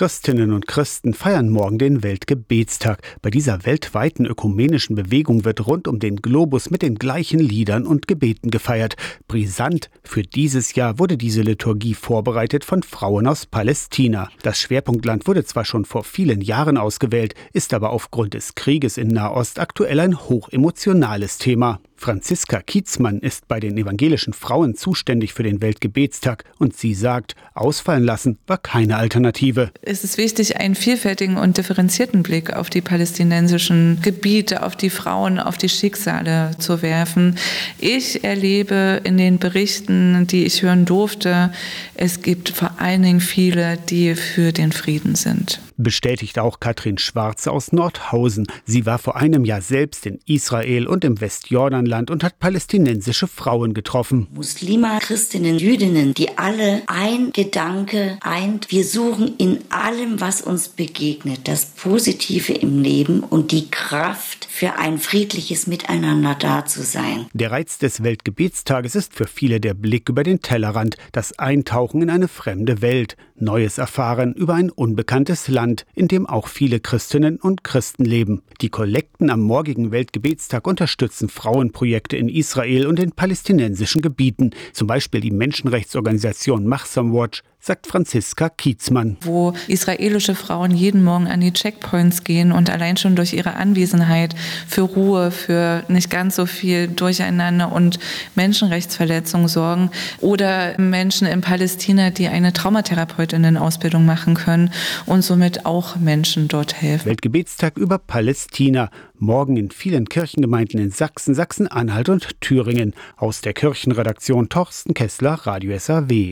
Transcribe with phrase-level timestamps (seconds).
[0.00, 3.02] Christinnen und Christen feiern morgen den Weltgebetstag.
[3.20, 8.08] Bei dieser weltweiten ökumenischen Bewegung wird rund um den Globus mit den gleichen Liedern und
[8.08, 8.96] Gebeten gefeiert.
[9.28, 14.30] Brisant für dieses Jahr wurde diese Liturgie vorbereitet von Frauen aus Palästina.
[14.42, 19.08] Das Schwerpunktland wurde zwar schon vor vielen Jahren ausgewählt, ist aber aufgrund des Krieges in
[19.08, 21.78] Nahost aktuell ein hochemotionales Thema.
[22.00, 28.04] Franziska Kietzmann ist bei den evangelischen Frauen zuständig für den Weltgebetstag und sie sagt, ausfallen
[28.04, 29.70] lassen war keine Alternative.
[29.82, 35.38] Es ist wichtig, einen vielfältigen und differenzierten Blick auf die palästinensischen Gebiete, auf die Frauen,
[35.38, 37.36] auf die Schicksale zu werfen.
[37.78, 41.52] Ich erlebe in den Berichten, die ich hören durfte,
[41.94, 47.50] es gibt vor allen Dingen viele, die für den Frieden sind bestätigt auch Katrin Schwarze
[47.50, 48.46] aus Nordhausen.
[48.64, 51.20] Sie war vor einem Jahr selbst in Israel und im
[51.90, 54.28] Westjordanland und hat palästinensische Frauen getroffen.
[54.32, 58.70] Muslime, Christinnen, Jüdinnen, die alle ein Gedanke eint.
[58.70, 64.78] Wir suchen in allem, was uns begegnet, das Positive im Leben und die Kraft für
[64.78, 67.26] ein friedliches Miteinander da zu sein.
[67.32, 72.10] Der Reiz des Weltgebetstages ist für viele der Blick über den Tellerrand, das Eintauchen in
[72.10, 77.64] eine fremde Welt, Neues erfahren über ein unbekanntes Land in dem auch viele Christinnen und
[77.64, 78.42] Christen leben.
[78.60, 81.30] Die Kollekten am morgigen Weltgebetstag unterstützen
[81.80, 88.48] Frauenprojekte in Israel und den palästinensischen Gebieten, zum Beispiel die Menschenrechtsorganisation Machsam Watch, sagt Franziska
[88.48, 89.18] Kietzmann.
[89.20, 94.34] Wo israelische Frauen jeden Morgen an die Checkpoints gehen und allein schon durch ihre Anwesenheit
[94.66, 97.98] für Ruhe, für nicht ganz so viel Durcheinander und
[98.34, 99.90] Menschenrechtsverletzungen sorgen.
[100.20, 104.72] Oder Menschen in Palästina, die eine Traumatherapeutinnen-Ausbildung machen können
[105.06, 107.06] und somit auch Menschen dort helfen.
[107.06, 108.90] Weltgebetstag über Palästina.
[109.18, 112.94] Morgen in vielen Kirchengemeinden in Sachsen, Sachsen-Anhalt und Thüringen.
[113.18, 116.28] Aus der Kirchenredaktion Torsten Kessler, Radio SAW.